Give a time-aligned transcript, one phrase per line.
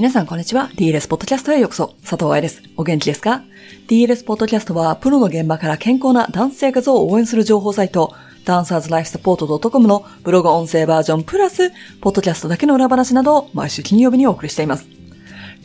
[0.00, 0.70] 皆さんこんにちは。
[0.76, 1.88] DLS ポッドキャストへようこそ。
[2.00, 2.62] 佐藤愛です。
[2.78, 3.42] お元気ですか
[3.86, 8.14] ?DLS ポッドキャストは、プロの現場から健康なダンス生活を応援する情報サイト、
[8.46, 11.70] ダンサーズライフサポート .com のブログ音声バージョンプラス、
[12.00, 14.86] ポッドキャストだけの裏話などを毎週金曜日にお送りしています。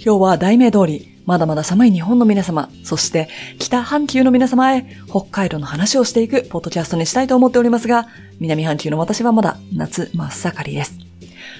[0.05, 8.09] 今日は題名通り、まだまだ寒い日本の皆様、そして北半球の皆様へ北海道の話をしていくポッドキャストにしたいと思っておりますが、
[8.41, 11.04] 南半球の私はまだ夏真っ盛りです。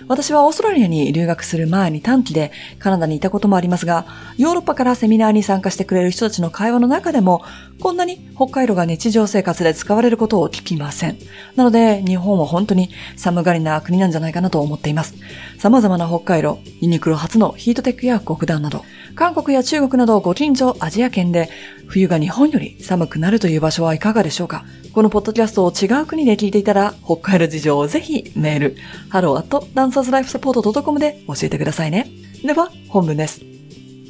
[0.08, 4.06] 私はオーストラリアに留学する前に短期でカナダにいたこともありますが、
[4.38, 7.44] ヨーロッパからセミナーに参加してくれる人たちの会話の中でも、
[7.80, 11.18] こんなに北海道が日常生活で使われることを聞きません。
[11.56, 15.16] なので、日本は本当に寒がりな国なんじゃないかなと思っています。
[15.58, 18.84] 様々な北海道、ユニクロ初のヒートテックや極暖など、
[19.16, 21.50] 韓国や中国などご近所アジア圏で
[21.88, 24.66] 冬が日本より寒くなるという場所はいかがでしょうか？
[24.94, 28.78] このポッドキャストを違う国で聞いていたら、北海道事情をぜひメール、
[29.12, 32.08] hello at dancerslifesupport.com で教えてくださいね。
[32.44, 33.42] では、本文です。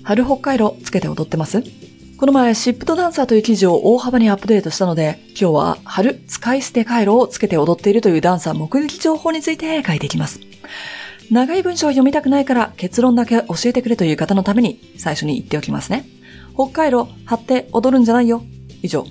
[0.03, 1.63] 春北海道つけて踊ってます
[2.17, 10.39] この前、シップとダンサーという記事を大幅にアップデートしたので、今日は春使い捨て回路をつけて踊っているというダンサー目撃情報について書いていきます。
[11.31, 16.05] 長い文章を読みたくないから結論だけ教えてくれという方のために最初に言っておきますね。
[16.53, 18.43] 北海道張って踊るんじゃないよ。
[18.81, 19.05] 以上。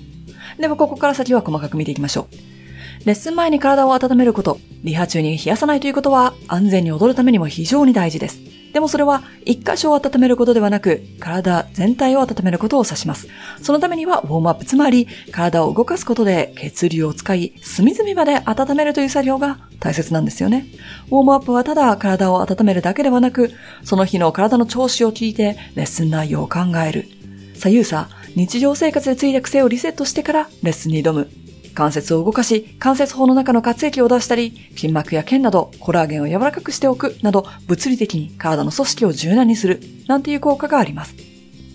[0.57, 3.05] ではここから先は細かく見ていきましょう。
[3.05, 8.54] レッスン前に体を温めること、リハ中に冷やさないということは安全に踊るためにも非常に大事です。
[8.75, 13.29] でもそれは一箇所を温めることではなく、体全体を温めることを指します。
[13.61, 20.65] そのためにはウォームアップ、つまり体を動かすことで血流を使い、隅々まで温めるという作業が大切なんですよね。
[21.07, 23.53] ウォームアップはただ体を温めるだけではなく、
[23.85, 27.05] その日の体の調子を聞いてレッスン内容を考える。
[27.53, 31.29] 左右差、日常生活でついた癖をリセットしてからレッスンに挑む。
[31.75, 41.13] 関節を動かし、関節法の中の活液を出したり、筋膜や腱などコラーゲンを柔らかくしておくなど、物理的に体の組織を柔軟にする、なんていう効果があります。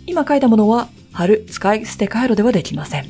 [0.06, 3.06] 今書いたものは、春、使い捨て回路ではできません。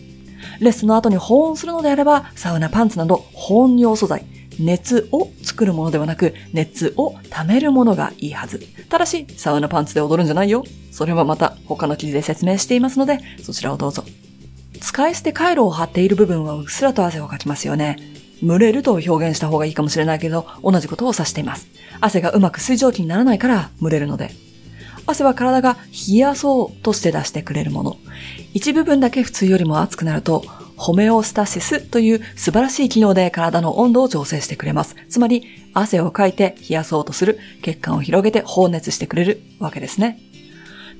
[0.60, 4.24] レッスンの後に保温するのであれば、サウナパンツなど保温用素材、
[4.58, 8.60] 熱を作るものではなく、熱を溜めるものがいいはず。
[8.88, 10.64] ただし、サウナパンツで踊るんじゃないよ。
[10.90, 14.04] それはまた他の記事で説明していますので、そちらをどうぞ。
[14.80, 17.96] 使い捨て回路を貼っている部分はうっすらと汗をかきますよね。
[18.42, 21.68] 蒸れると表現した方がいいかもしれないけど、同じことを指しています。
[22.00, 24.30] 汗がうまく水蒸気にならないから蒸れるので。
[25.06, 25.76] 汗は体が
[26.08, 27.96] 冷やそうとして出してくれるもの。
[28.54, 30.44] 一部分だけ普通よりも熱くなると、
[30.76, 34.96] ホメオスタシスという素晴らしい機能で体の温度を調整してくれます。
[35.10, 40.18] つまり、汗をかいて冷やそうとする、血管を広げて放熱してくれるわけですね。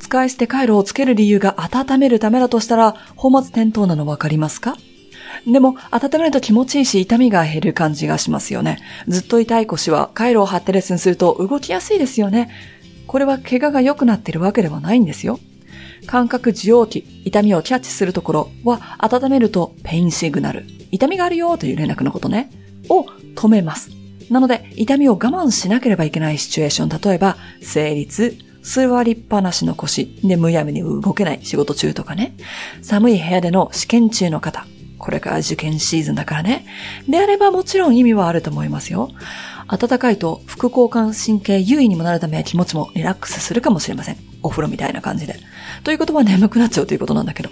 [0.00, 4.76] 使い捨て回路をつける理由が温めるためだとしたら、本末転倒なのわかりますか？
[5.46, 8.78] でも、温めると気持ちいいし、痛みが減る感じがしますよね。
[9.06, 12.50] ずっと痛い腰は、回路を張ってレッスンすると動きやすいですよね。
[13.06, 15.38] これは怪我が良くなってるわけではないんですよ。
[16.06, 22.50] 感覚受容器、痛みをキャッチするところは、温めるとペインシグナル、痛みがあるよという連絡のことね、
[22.88, 23.90] を止めます。
[24.30, 32.34] なので、痛みを我慢しなければいけないシチュエーション、例えば、生理痛、座りっぱなしの腰でむやみに動けない仕事中とかね。
[32.82, 34.66] 寒い部屋での試験中の方。
[34.98, 36.66] これから受験シーズンだからね。
[37.08, 39.10] であればもちろん意味はあると思いますよ。
[39.66, 44.16] 暖かいと副交感神経優位にもなるため気持ちもリラックスするかもしれません。
[44.42, 45.36] お風呂みたいな感じで。
[45.84, 47.50] ということは眠くなっちゃうということなんだけど。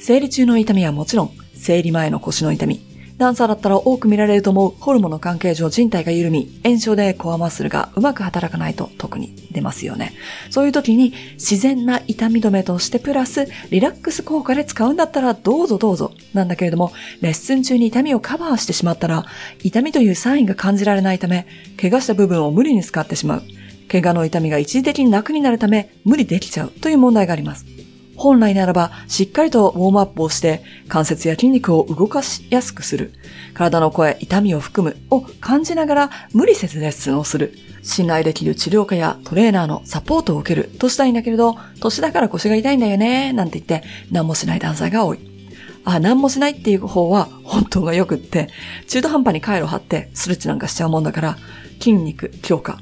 [0.00, 2.85] 生理中の痛みはもちろん、生理前の腰の痛み、
[3.18, 10.12] ダンサーだったら多く見られると思うホルモンの関係上人体が緩み、炎症でコアマッスルがうまく働かないと特に出ますよね。
[10.50, 19.24] そういう時に自然な痛み止めとしてプラスリラックス効果で使うんだったらどうぞどうぞなんだけれども、レッスン中に痛みをカバーしてしまったら、
[19.62, 21.46] 痛みというサインが感じられないため、
[21.80, 23.42] 怪我した部分を無理に使ってしまう。
[23.90, 27.64] 怪我の痛みが一時的に楽になるため無理できちゃうという問題があります。
[28.26, 33.12] 本来ならば、しっかりとウォームアップをして、関節や筋肉を動かしやすくする。
[33.54, 37.54] 体の声、痛みを含むを感じながら無理せずレッスンをする。
[37.82, 45.20] 信頼できる治療家やトレーナーのサポートを受けるとしたいんだけれど、年だから腰が痛いんだよね、なんて言って何もしない男性が多い。
[45.84, 48.48] あ、何もしないっていう方は本当が良くって、
[48.88, 51.38] 中途半端に回路張ってストレッチなんかしちゃうもんだから、
[51.78, 52.80] 筋肉強化、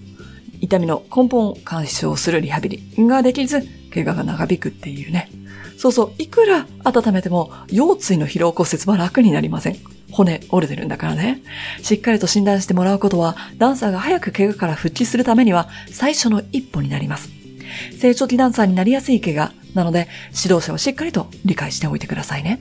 [0.63, 5.31] 痛みの根本を干渉するリハビリができず、怪我が長引くっていうね。
[5.79, 9.77] そうそう、いくら温めても腰椎の疲労骨折は楽になりません。
[10.11, 11.43] 骨折れてるんだからね。
[11.83, 17.31] しっかりと診断してもらうことは、ダンサーが早く怪我から復帰するためには最初の一歩になります。
[17.99, 22.61] 成長期ダンサーになりやすい怪我なので、指導者はしっかりと理解しておいてくださいね。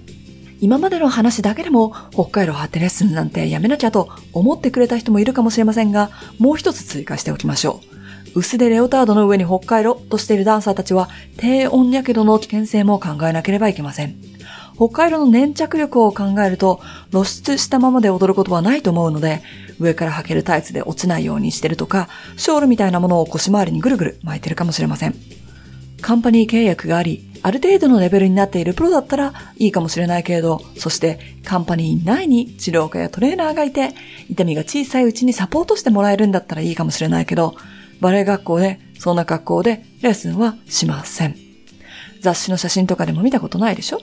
[0.60, 6.10] 今までの話だけでも北海道張ってレッスンなんてやめなきゃと思ってくれた人もいるかもしれませんが、
[6.40, 7.93] もう一つ追加しておきましょう。
[8.36, 14.16] 薄手レオタードの上に北海道としているダンサーたちは低温やけどの危険性も考えなければいけません。
[14.76, 16.82] 北海道の粘着力を考えると
[17.12, 19.42] 露出したままで踊ることはないと思うので、
[19.80, 25.16] 上から履けるタイツで落ちないようにしてるとか、ショールみたいなものを腰回りにぐるぐる巻いてるかもしれません。
[26.02, 33.92] カンパニー契約があり、ある程度のレベルになっているプロだったらいいかもしれないけれど、そしてカンパニー内に治療家やトレーナーがいて、
[34.30, 37.56] 痛みが小さいうちにサポートしてもらえるんだったらいいかもしれないけど、
[38.00, 41.36] バレエ学校でそんな格好でレッスンはしません。
[42.22, 44.00] 雑誌の写真とかでも見たことないでしょ？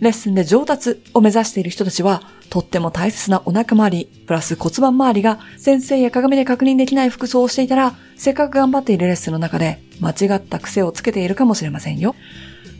[0.00, 12.16] レッスンで上達を目指している人たちは、とっても大切なお腹周り、プラス骨盤周りが先生や鏡で確認できない服装をしていたら、せっかく頑張っているレッスンの中で間違った癖をつけているかもしれませんよ。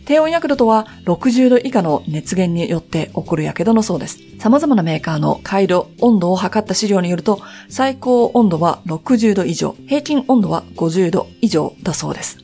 [0.04, 4.18] 低温やけどとは60度以下の熱源によって起こるやけどのそうです。
[4.38, 12.38] 様々なメーカーの回路、温度を測った資料によると、最高温度は60度以上、平均温度は50度以上だそうです。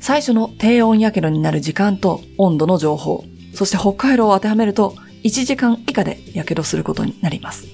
[0.00, 3.24] 最初の低温やけどになる時間と温度の情報、
[3.54, 7.66] そして北海道を当てはめると1時間以下で火傷することになります。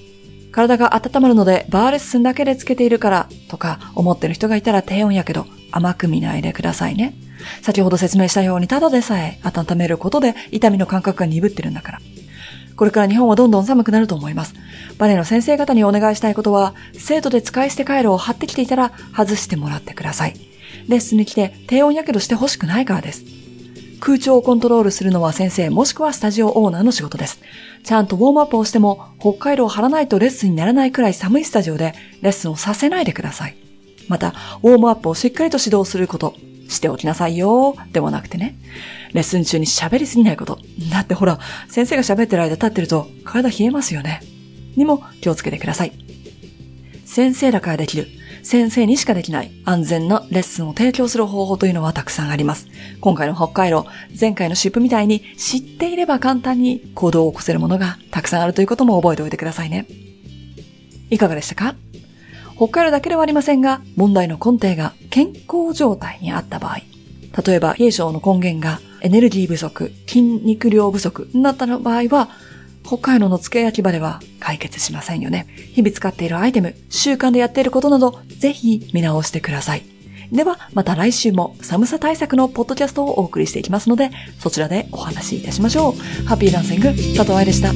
[0.51, 7.15] 体が温まるのでバーレッスンだけでつけているからとか思ってる人がいたら低温やけど甘く見ないでくださいね。
[7.61, 11.99] 先ほど説明したようにただでさえ温めることで痛みの感覚が鈍ってるんだから。
[12.75, 14.55] これから日本はどんどん寒くなると思います。
[14.97, 20.33] バレエの先生方にお願いしたいことは、生徒で使い捨て回路を貼ってきていたら外してもらってください。
[20.87, 23.23] レッスンに来て低温やけどしてほしくないからです。
[23.99, 27.39] 空調をコントロールするのは先生もしくはスタジオオーナーの仕事です。
[27.83, 33.55] ちゃんとウォームアップをしても北海道を張らないとレッスンにならないくらい寒いスタジオでレッスンをさせないでください。
[34.09, 36.33] また、ウォームアップをしっかりと指導すること、
[36.73, 38.57] しておきなさいよ、ではなくてね。
[39.13, 40.59] レッスン中に喋りすぎないこと。
[40.91, 41.39] だってほら、
[41.69, 44.21] 先生が喋ってる間立ってると体冷えますよね。
[44.75, 45.93] にも気をつけてください。
[47.05, 48.07] 先生だからできる
[48.41, 52.67] 先生にしかできない安全なレッスンを提供する方法というのはたくさんあります。
[52.99, 53.85] 今回の北海道、
[54.19, 59.85] 前回のシップみたいに知っていれば簡単に行動を起こせるものがたくさんあるということも覚えておいてくださいね。
[61.09, 61.75] いかがでしたか？
[62.55, 66.77] 北海道だけではありませんが、問題の根底が健康状態にあった場合、
[67.45, 72.29] 例えば、冷え症の根源がエネルギー不足、筋肉量不足になった場合は、
[72.83, 75.45] 北海道の付け焼き場では解決しませんよね。
[75.75, 79.83] 日々使っているアイテム、習慣でやっていることなど、ぜひ見直してください。
[80.31, 86.25] では、また来週も寒さ対策のポッドキャストをお送りしていきますので、そちらでお話しいたしましょう。
[86.25, 87.71] ハッピーランシング、佐藤愛でした。